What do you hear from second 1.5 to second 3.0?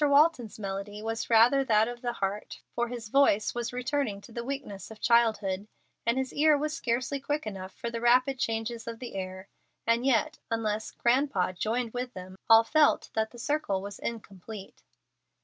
that of the heart, for